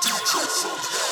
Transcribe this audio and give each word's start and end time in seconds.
DJ 0.00 0.38
from. 0.46 1.07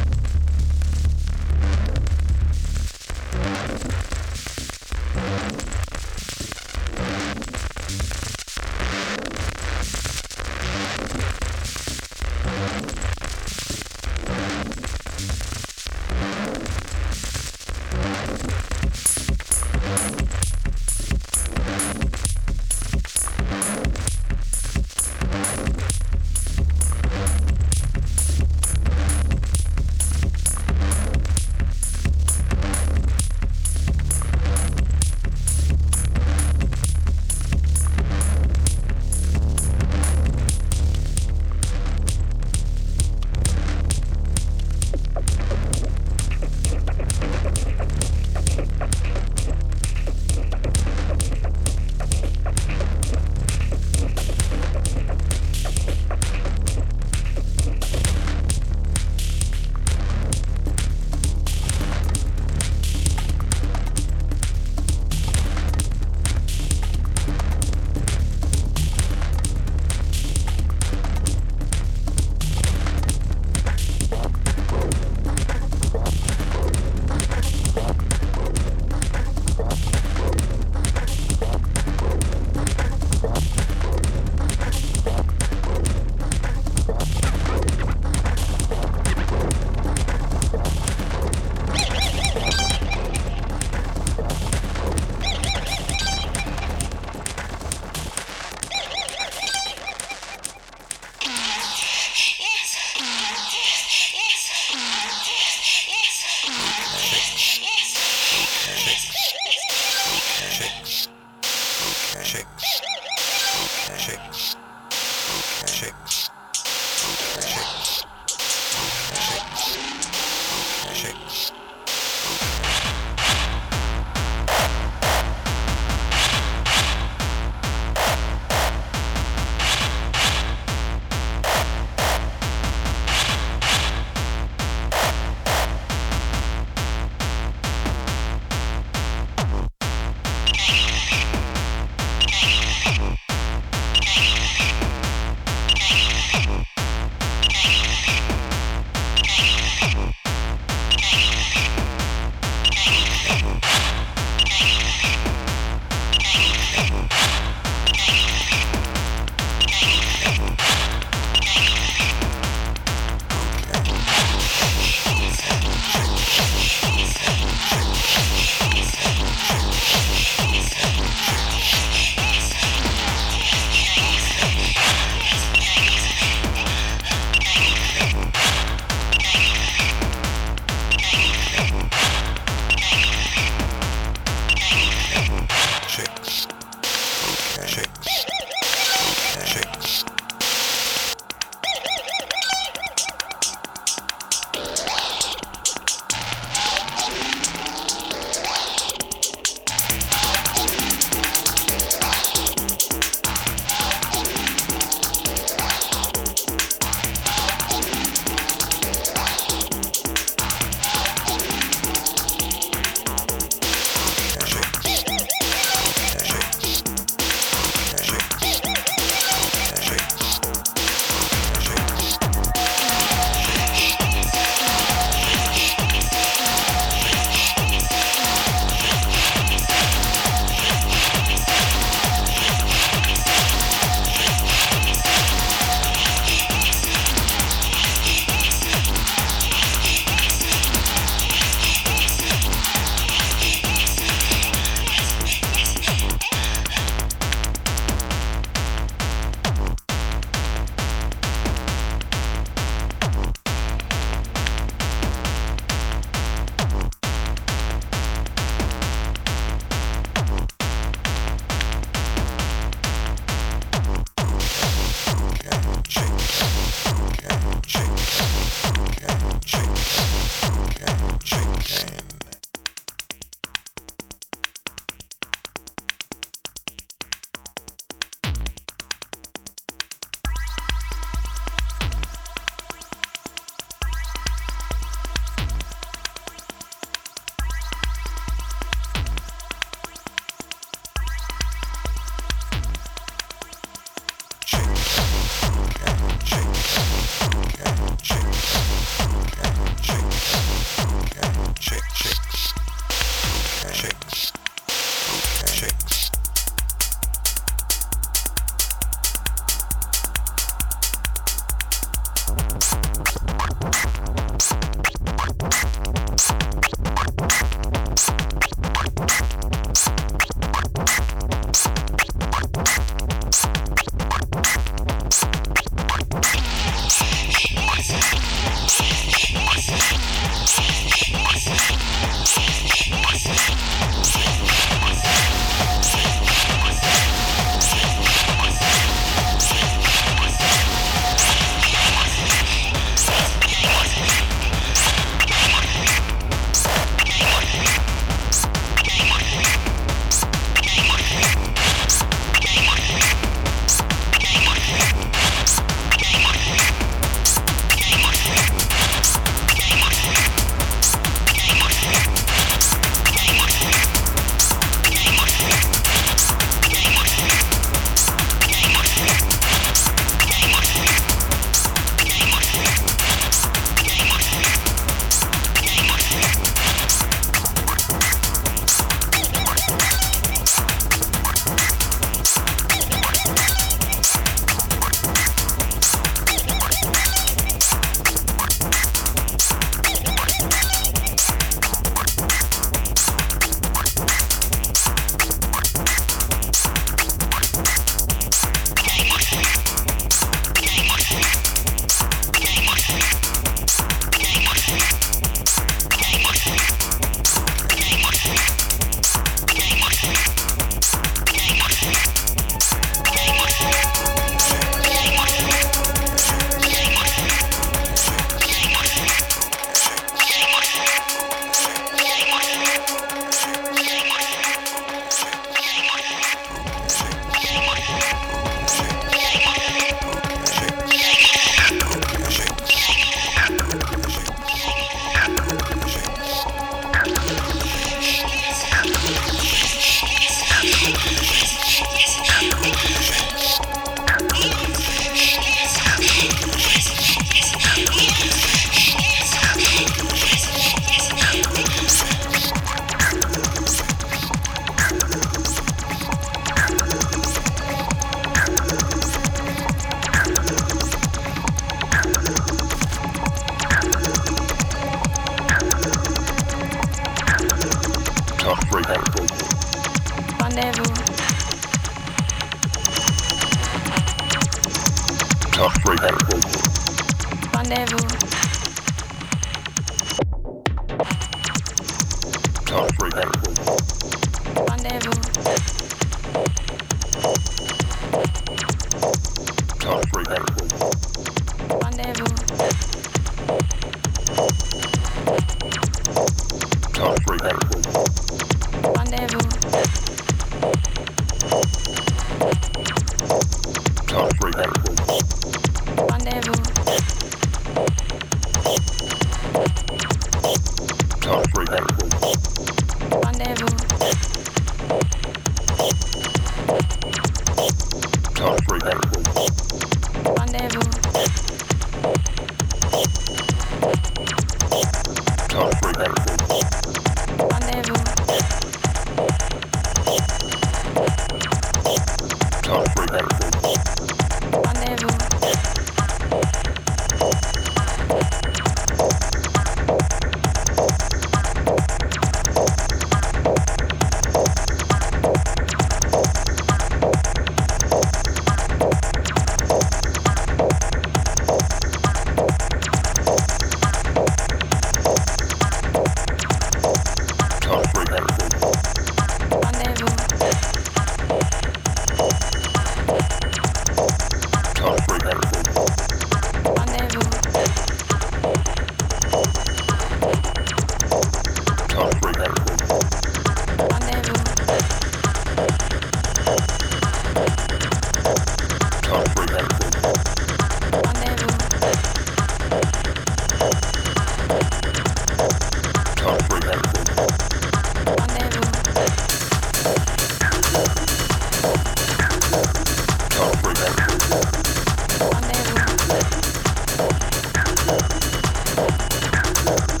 Solar 599.70 600.00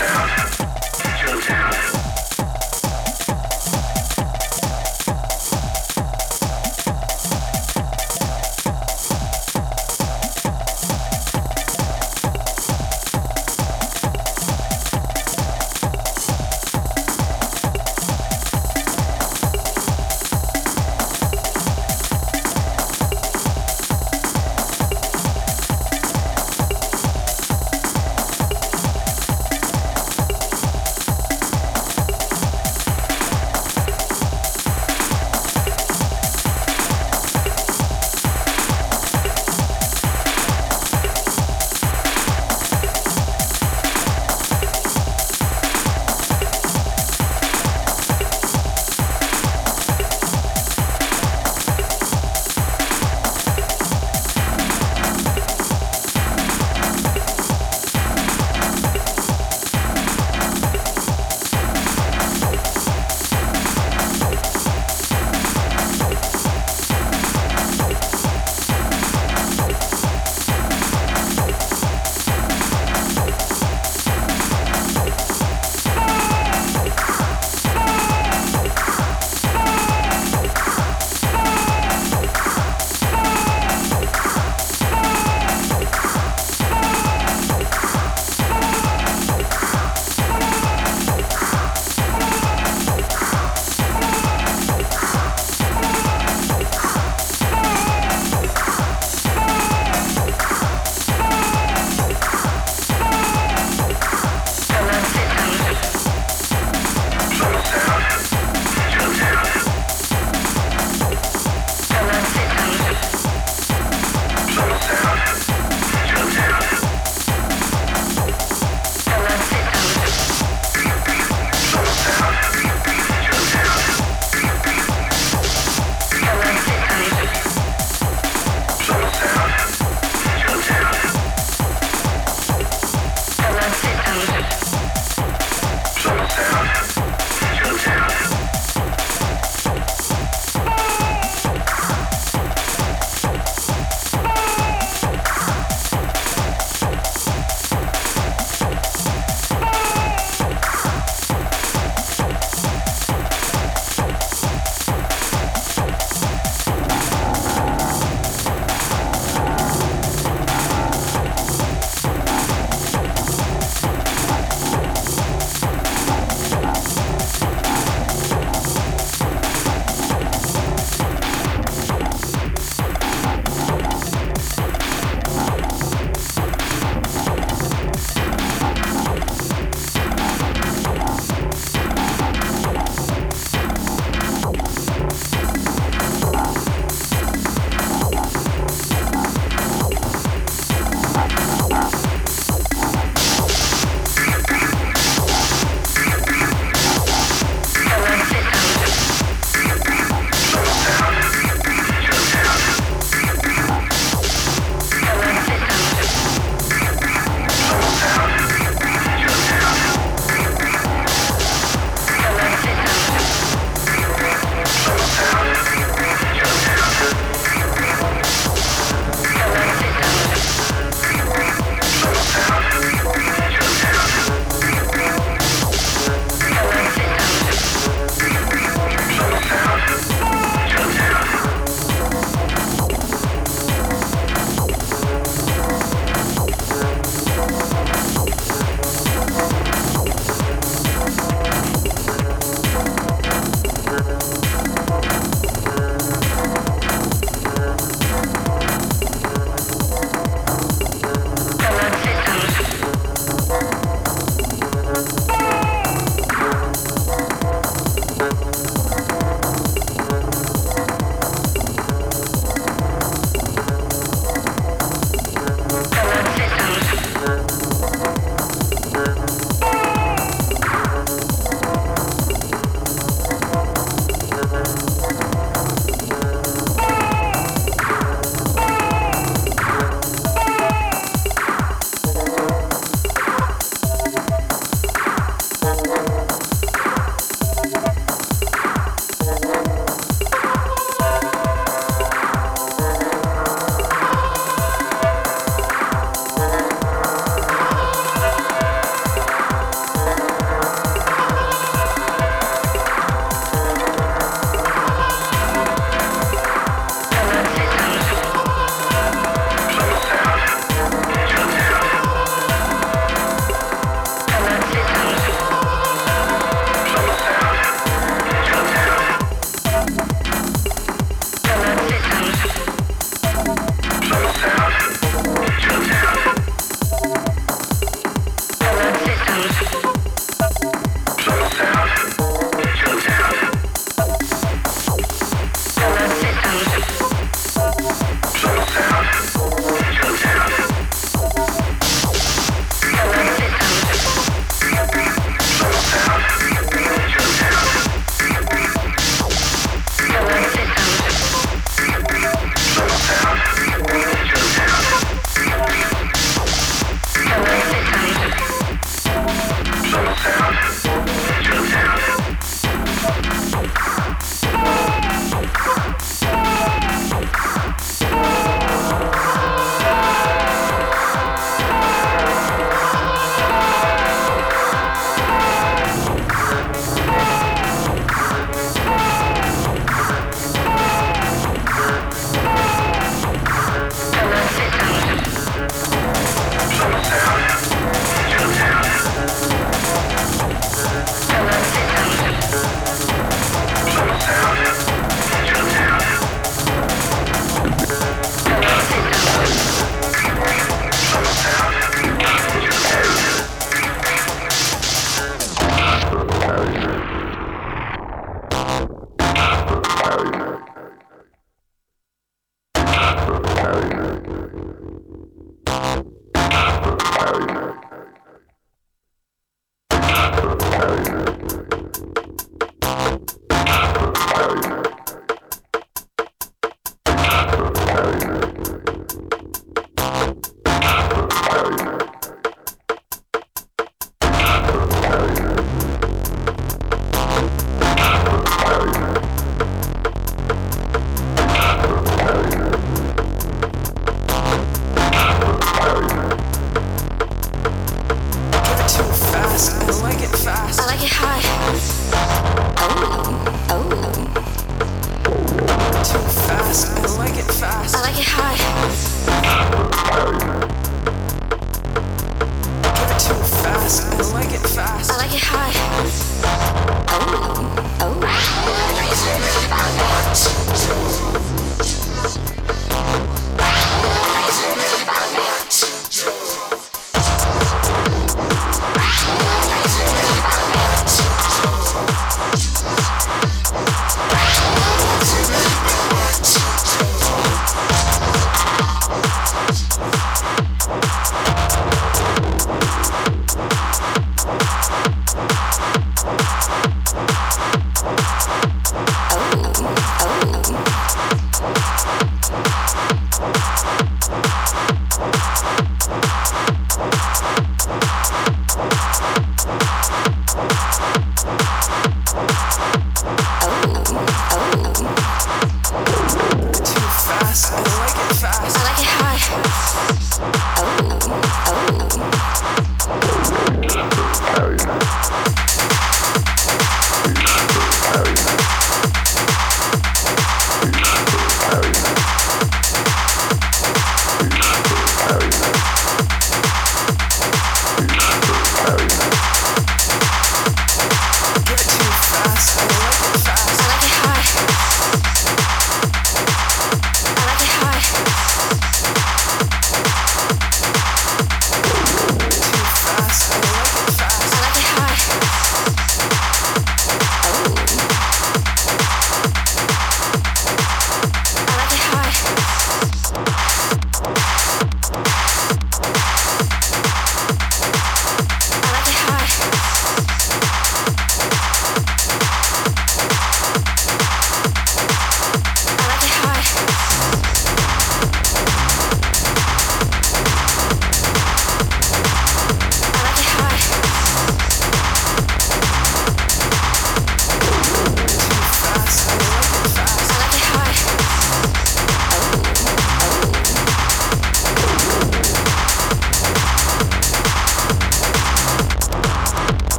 Yeah. 0.00 0.47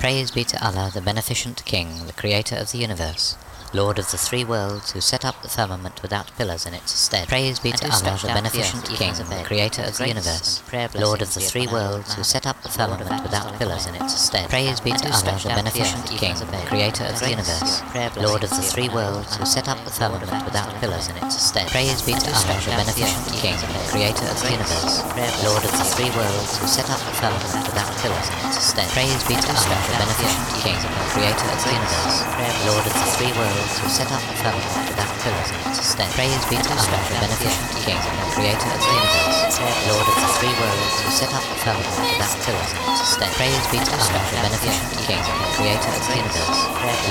Praise 0.00 0.30
be 0.30 0.44
to 0.44 0.66
Allah, 0.66 0.90
the 0.94 1.02
Beneficent 1.02 1.62
King, 1.66 2.06
the 2.06 2.14
Creator 2.14 2.56
of 2.56 2.72
the 2.72 2.78
universe. 2.78 3.36
Lord 3.72 4.00
of 4.00 4.10
the 4.10 4.18
three 4.18 4.42
worlds, 4.42 4.90
who 4.90 5.00
set 5.00 5.24
up 5.24 5.42
the 5.42 5.48
firmament 5.48 6.02
without 6.02 6.34
pillars 6.36 6.66
in 6.66 6.74
its 6.74 6.90
stead. 6.90 7.28
Praise 7.28 7.60
be 7.60 7.70
to 7.70 7.86
Allah, 7.86 8.18
the 8.18 8.34
beneficent 8.34 8.82
King, 8.98 9.14
the 9.14 9.44
creator 9.46 9.82
of 9.86 9.96
the 9.96 10.08
universe. 10.08 10.58
Lord 10.98 11.22
of 11.22 11.32
the 11.34 11.40
three 11.40 11.68
worlds, 11.68 12.14
who 12.14 12.24
set 12.24 12.46
up 12.50 12.60
the 12.62 12.68
firmament 12.68 13.22
without 13.22 13.54
pillars 13.62 13.86
in 13.86 13.94
its 13.94 14.18
stead. 14.18 14.50
Praise 14.50 14.80
be 14.80 14.90
to 14.90 15.06
Allah, 15.14 15.38
the 15.38 15.54
beneficent 15.54 16.02
King, 16.10 16.34
the 16.34 16.66
creator 16.66 17.04
of 17.06 17.20
the 17.20 17.30
universe. 17.30 17.82
Lord 18.18 18.42
of 18.42 18.50
the 18.50 18.58
three 18.66 18.88
worlds, 18.88 19.36
who 19.36 19.46
set 19.46 19.68
up 19.68 19.78
the 19.84 19.94
firmament 19.94 20.44
without 20.44 20.74
pillars 20.82 21.06
in 21.06 21.14
its 21.22 21.38
stead. 21.38 21.68
Praise 21.70 22.02
be 22.02 22.18
to 22.18 22.26
Allah, 22.26 22.58
the 22.66 22.74
beneficent 22.74 23.38
King, 23.38 23.54
the 23.54 23.70
creator 23.86 24.26
of 24.26 24.38
the 24.42 24.50
universe. 24.50 24.98
Lord 25.46 25.62
of 25.62 25.70
the 25.70 25.86
three 25.94 26.10
worlds, 26.10 26.58
who 26.58 26.66
set 26.66 26.90
up 26.90 26.98
the 27.06 27.14
firmament 27.22 27.62
without 27.70 27.94
pillars 28.02 28.26
in 28.34 28.38
its 28.50 28.66
stead. 28.66 28.90
Praise 28.90 29.22
be 29.30 29.38
to 29.38 29.50
Allah, 29.54 29.78
the 29.86 29.94
beneficent 29.94 30.58
King, 30.58 30.74
the 30.74 30.90
creator 31.14 31.46
of 31.54 31.58
the 31.62 31.70
universe. 31.70 32.18
Lord 32.66 32.82
of 32.82 32.94
the 32.98 33.08
three 33.14 33.32
worlds, 33.38 33.58
who 33.60 33.88
set 33.88 34.10
up 34.10 34.20
the 34.22 34.34
firmament 34.36 34.99
without 35.20 35.36
pillars 35.36 35.50
in 35.52 35.60
its 35.68 35.84
stead. 35.84 36.08
Praise 36.16 36.44
be 36.48 36.56
to 36.56 36.70
Allah, 36.72 37.00
the 37.08 37.16
beneficent 37.20 37.84
King, 37.84 38.00
the 38.00 38.28
creator 38.32 38.68
of 38.72 38.80
the 38.80 38.88
universe. 38.88 39.60
Lord 39.88 40.06
of 40.08 40.16
the 40.16 40.28
three 40.40 40.54
worlds, 40.56 40.96
who 41.04 41.10
set 41.12 41.32
up 41.36 41.44
the 41.44 41.56
firmament 41.60 41.96
without 42.00 42.36
pillars 42.40 42.70
in 42.72 42.80
its 42.88 43.04
stead. 43.04 43.32
Praise 43.36 43.66
be 43.68 43.78
to 43.80 43.92
Allah, 44.00 44.22
the 44.32 44.40
beneficent 44.40 44.80
King, 45.04 45.20
the 45.20 45.48
creator 45.56 45.92
of 45.92 46.02
the 46.08 46.14
universe. 46.16 46.60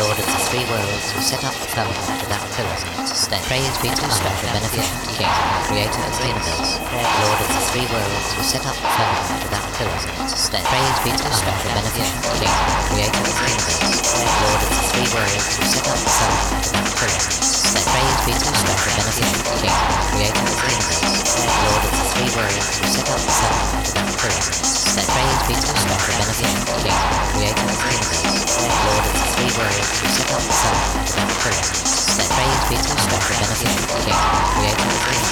Lord 0.02 0.18
of 0.18 0.26
the 0.26 0.40
three 0.50 0.66
worlds, 0.70 1.06
who 1.14 1.22
set 1.22 1.44
up 1.46 1.54
the 1.54 1.70
firmament 1.70 2.10
without 2.26 2.46
pillars 2.58 2.82
in 2.82 2.94
its 2.98 3.14
stead. 3.14 3.42
Praise 3.46 3.78
be 3.78 3.90
to 3.94 4.04
Allah, 4.10 4.34
the 4.42 4.50
beneficent 4.58 4.90
King, 5.14 5.30
the 5.30 5.62
creator 5.70 6.02
of 6.02 6.14
the 6.18 6.26
universe. 6.34 6.72
Lord 6.90 7.40
of 7.40 7.50
the 7.54 7.62
three 7.70 7.88
worlds, 7.94 8.28
who 8.34 8.42
set 8.42 8.66
up 8.66 8.78
the 8.80 8.90
firmament 8.90 9.38
without 9.46 9.70
pillars 9.78 10.04
in 10.10 10.14
its 10.26 10.34
stead. 10.34 10.64
Praise 10.66 11.00
be 11.06 11.12
to 11.14 11.26
Allah, 11.30 11.56
the 11.62 11.70
beneficent 11.78 12.10
King, 12.42 12.50
the 12.50 12.78
creator 12.90 13.22
of 13.22 13.34
the 13.38 13.46
universe. 13.46 14.18
Lord 14.42 14.62
of 14.66 14.70
the 14.74 14.82
three 14.98 15.10
worlds, 15.14 15.46
who 15.54 15.64
set 15.70 15.86
up 15.86 16.00
the 16.02 16.10
firmament 16.10 16.58
without 16.66 16.90
pillars 16.98 17.26
in 17.30 17.38
its 17.38 17.54
stead. 17.70 17.99
Praise 18.00 18.24
be 18.24 18.32
to 18.32 18.48
Allah, 18.48 18.64
the 18.64 18.96
beneficent 18.96 19.28
King, 19.60 19.76
creator 20.08 20.40
of 20.40 20.56
the 20.56 20.72
universe. 20.72 21.04
Lord 21.44 21.84
of 21.84 21.92
the 21.92 22.06
three 22.16 22.32
worlds, 22.32 22.68
set 22.80 23.12
up 23.12 23.20
the 23.20 23.36
firmament 23.36 23.76
without 23.84 24.08
in 24.08 24.40
its. 24.40 25.04
Praise 25.04 25.44
be 25.44 25.56
to 25.60 25.68
Allah, 25.68 26.00
the 26.00 26.08
beneficent 26.08 26.64
King, 26.80 26.96
creator 27.36 27.60
of 27.60 27.76
the 27.76 27.92
universe. 27.92 28.56
Lord 28.88 29.04
of 29.04 29.20
the 29.20 29.28
three 29.36 29.52
worlds, 29.52 29.92
set 30.16 30.32
up 30.32 30.48
the 30.48 30.56
firmament 30.64 30.96
without 30.96 31.28
in 31.28 31.76
its. 31.76 32.24
Praise 32.24 32.64
be 32.72 32.80
to 32.80 32.88
Allah, 32.88 33.20
the 33.20 33.36
beneficent 33.36 33.84
King, 33.84 34.16
creator 34.48 34.80
of 34.80 34.96
the 34.96 35.04
universe. 35.04 35.28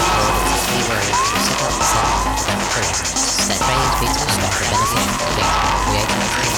Lord 0.00 0.32
of 0.32 0.48
the 0.48 0.56
three 0.64 0.84
worlds, 0.88 1.20
set 1.44 1.60
up 1.60 1.76
the 1.76 1.92
firmament 1.92 2.24
without 2.40 2.56
in 2.56 2.88
its. 2.88 3.20
Praise 3.60 3.92
be 4.00 4.08
to 4.08 4.22
Allah, 4.32 4.48
the 4.48 4.64
beneficent 4.64 5.12
King, 5.12 5.44
creator 5.84 6.16
of 6.16 6.24
the 6.24 6.40
universe. 6.40 6.57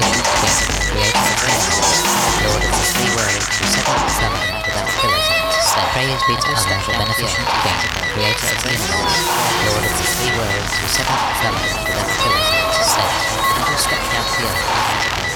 soon 0.00 0.16
this 0.40 0.56
creates 0.88 1.20
a 1.20 1.34
transition 1.36 2.00
in 2.40 2.46
order 2.56 2.68
to 2.72 2.82
free 2.92 3.10
worry 3.16 3.36
to 3.36 3.64
settle 3.68 3.98
itself 4.00 4.32
without 4.64 4.88
pillars. 4.96 5.28
Step 5.60 5.86
praise 5.92 6.22
beats 6.24 6.44
unlawful 6.48 6.94
beneficial 6.96 7.44
gain 7.64 7.80
creates 8.16 8.44
a 8.48 8.56
universe 8.64 9.18
in 9.60 9.68
order 9.76 9.90
to 9.92 10.04
free 10.16 10.32
worry 10.36 10.60
to 10.64 10.84
settle 10.88 11.20
itself 11.20 11.56
without 11.84 12.08
pillars. 12.16 12.48
Step, 12.80 13.12
and 13.56 13.64
to 13.68 13.76
stretch 13.76 14.06
the 14.08 14.18
earth. 14.48 15.29